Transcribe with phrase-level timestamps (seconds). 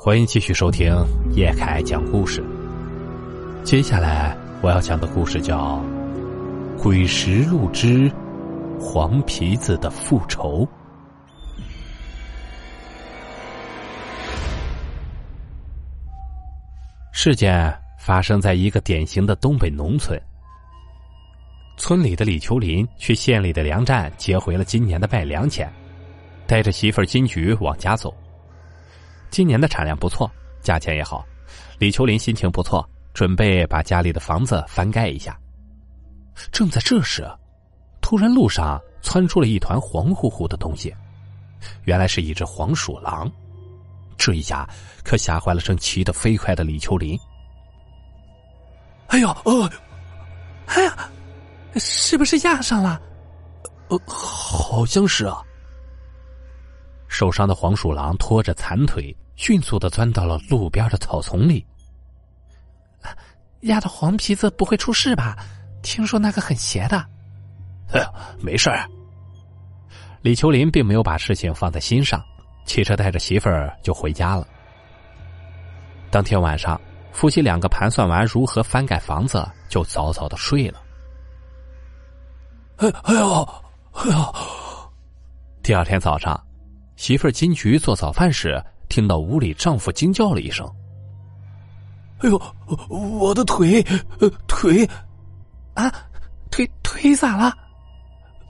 [0.00, 0.94] 欢迎继续收听
[1.34, 2.40] 叶凯讲故事。
[3.64, 5.82] 接下来我要讲的故事叫
[6.80, 8.08] 《鬼石路之
[8.78, 10.64] 黄皮子的复仇》。
[17.10, 20.16] 事件发生在一个典型的东北农村。
[21.76, 25.68] 村里的李秋林去县里的粮站接回了今年的卖粮钱，
[26.46, 28.14] 带着媳妇金菊往家走。
[29.30, 30.30] 今年的产量不错，
[30.60, 31.24] 价钱也好，
[31.78, 35.38] 李秋林心情不错，准备把家里的房子翻盖一下。
[36.52, 37.28] 正在这时，
[38.00, 40.94] 突然路上窜出了一团黄乎乎的东西，
[41.84, 43.30] 原来是一只黄鼠狼。
[44.16, 44.68] 这一下
[45.04, 47.18] 可吓坏了正骑得飞快的李秋林。
[49.08, 49.70] 哎呦，哦，
[50.66, 51.08] 哎呀，
[51.76, 53.00] 是不是压上了？
[53.88, 55.42] 呃，好像是啊。
[57.18, 61.66] 受伤的黄鼠狼拖着残腿，迅速的钻到了路边的草丛里。
[63.62, 65.36] 压的黄皮子不会出事吧？
[65.82, 66.96] 听说那个很邪的。
[67.92, 68.88] 哎呀，没事儿。
[70.22, 72.22] 李秋林并没有把事情放在心上，
[72.64, 74.46] 骑车带着媳妇儿就回家了。
[76.12, 80.80] 当天晚上，夫妻两个盘算完如何翻盖房子，就早早的睡了。
[82.76, 83.42] 哎哎呦，
[83.94, 84.34] 哎呦！
[85.64, 86.40] 第二天早上。
[86.98, 90.68] 媳妇儿金菊做早饭时，听到屋里丈夫惊叫了一声
[92.18, 92.42] ：“哎呦，
[92.88, 93.80] 我的腿，
[94.48, 94.84] 腿，
[95.74, 95.88] 啊，
[96.50, 97.56] 腿腿咋了？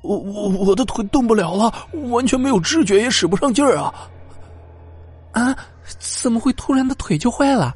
[0.00, 1.70] 我我我的腿动不了了，
[2.08, 4.08] 完全没有知觉，也使不上劲儿啊！
[5.32, 5.54] 啊，
[5.98, 7.74] 怎么会突然的腿就坏了？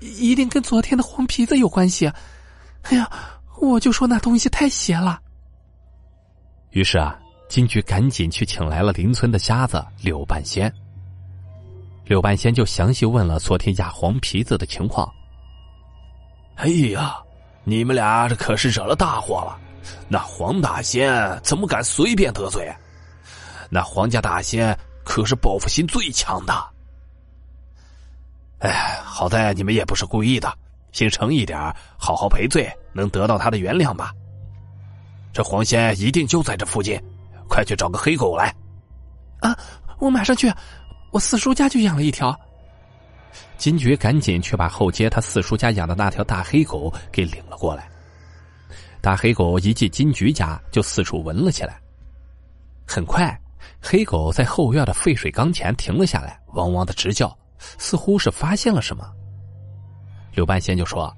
[0.00, 2.06] 一定跟昨天的黄皮子有关系！
[2.82, 3.10] 哎呀，
[3.58, 5.18] 我就说那东西太邪了。
[6.68, 7.18] 于是啊。”
[7.50, 10.72] 金菊赶紧去请来了邻村的瞎子柳半仙。
[12.04, 15.12] 柳半仙就详细问了昨天压黄皮子的情况。
[16.54, 17.20] 哎呀，
[17.64, 19.58] 你们俩这可是惹了大祸了！
[20.08, 22.72] 那黄大仙怎么敢随便得罪？
[23.68, 26.54] 那黄家大仙可是报复心最强的。
[28.60, 30.56] 哎，好在你们也不是故意的，
[30.92, 31.58] 心诚一点，
[31.98, 34.12] 好好赔罪，能得到他的原谅吧？
[35.32, 37.00] 这黄仙一定就在这附近。
[37.50, 38.54] 快去找个黑狗来！
[39.40, 39.58] 啊，
[39.98, 40.50] 我马上去。
[41.10, 42.38] 我四叔家就养了一条。
[43.58, 47.90] 金菊赶紧去把后街他四叔家养的那条大黑狗给领了过来。
[49.00, 51.80] 大黑狗一进金菊家，就四处闻了起来。
[52.86, 53.36] 很快，
[53.82, 59.04] 黑狗在后院的废水缸前停了下来，汪汪的直叫，似乎是发现了什么。
[60.32, 61.12] 刘半仙就说：“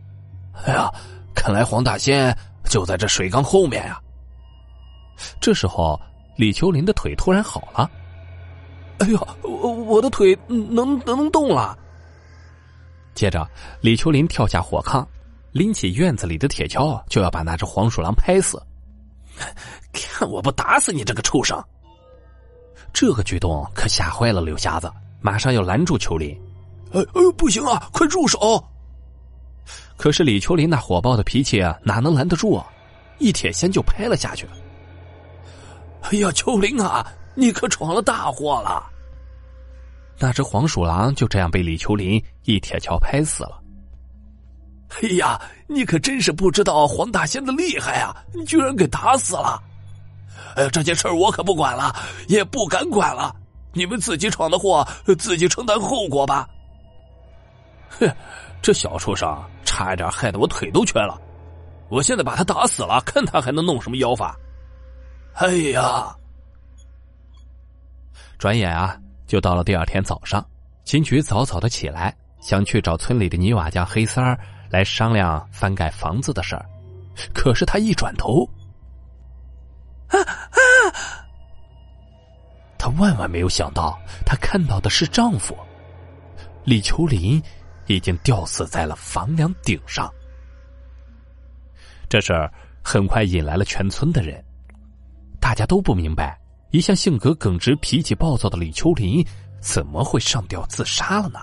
[0.64, 0.90] 哎呀，
[1.34, 4.00] 看来黄大仙就在这水缸后面呀。”
[5.38, 6.00] 这时候。
[6.36, 7.90] 李秋林的腿突然好了，
[8.98, 11.76] 哎呦，我我的腿能能动了。
[13.14, 13.46] 接着，
[13.80, 15.06] 李秋林跳下火炕，
[15.52, 18.60] 拎起院子里的铁锹，就要把那只黄鼠狼拍死。
[19.92, 21.62] 看我不打死你这个畜生！
[22.92, 26.30] 这个举动可吓坏了刘瞎子，马上要拦住秋林。
[26.92, 28.62] 哎哎，不行啊，快住手！
[29.96, 32.66] 可是李秋林那火爆的脾气啊，哪能拦得住啊？
[33.18, 34.46] 一铁锨就拍了下去。
[36.02, 38.84] 哎呀，秋林啊，你可闯了大祸了！
[40.18, 43.60] 那只黄鼠狼就这样被李秋林一铁锹拍死了。
[45.00, 48.14] 哎呀，你可真是不知道黄大仙的厉害啊！
[48.34, 49.62] 你居然给打死了！
[50.54, 51.94] 哎呀，这件事我可不管了，
[52.28, 53.34] 也不敢管了。
[53.72, 54.86] 你们自己闯的祸，
[55.18, 56.46] 自己承担后果吧。
[57.88, 58.06] 哼，
[58.60, 61.18] 这小畜生差一点害得我腿都瘸了。
[61.88, 64.36] 我现在把他打死了，看他还能弄什么妖法！
[65.34, 66.14] 哎呀！
[68.38, 70.44] 转眼啊，就到了第二天早上。
[70.84, 74.38] 金菊早早的起来，想去找村里的泥瓦匠黑三儿
[74.68, 76.66] 来商量翻盖房子的事儿。
[77.32, 78.44] 可是他一转头，
[80.08, 80.56] 啊啊！
[82.78, 85.56] 他万万没有想到，他看到的是丈夫
[86.64, 87.40] 李秋林
[87.86, 90.12] 已经吊死在了房梁顶上。
[92.08, 92.52] 这事儿
[92.82, 94.44] 很快引来了全村的人。
[95.42, 96.38] 大家都不明白，
[96.70, 99.26] 一向性格耿直、脾气暴躁的李秋林
[99.60, 101.40] 怎么会上吊自杀了呢？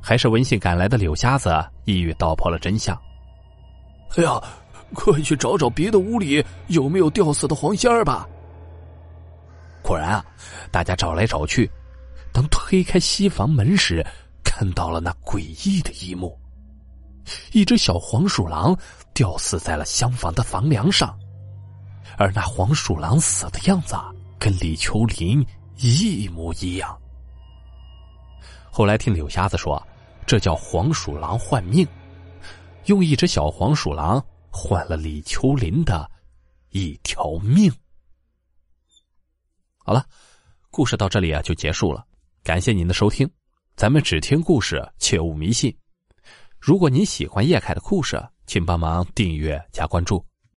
[0.00, 1.48] 还是闻信赶来的柳瞎子
[1.84, 3.00] 一语道破了真相。
[4.16, 4.42] 哎呀，
[4.92, 8.28] 快去找找别的屋里有没有吊死的黄仙儿吧！
[9.80, 10.24] 果然啊，
[10.72, 11.70] 大家找来找去，
[12.32, 14.04] 当推开西房门时，
[14.42, 16.36] 看到了那诡异的一幕：
[17.52, 18.76] 一只小黄鼠狼
[19.14, 21.16] 吊死在了厢房的房梁上。
[22.22, 23.96] 而那黄鼠狼死的样子，
[24.38, 25.44] 跟李秋林
[25.78, 26.96] 一模一样。
[28.70, 29.84] 后来听柳瞎子说，
[30.24, 31.84] 这叫黄鼠狼换命，
[32.84, 36.08] 用一只小黄鼠狼换了李秋林的
[36.70, 37.72] 一条命。
[39.78, 40.06] 好了，
[40.70, 42.06] 故事到这里啊就结束了，
[42.44, 43.28] 感谢您的收听。
[43.74, 45.76] 咱们只听故事，切勿迷信。
[46.60, 50.24] 如果您喜欢叶凯的故事，请帮忙订阅加关注。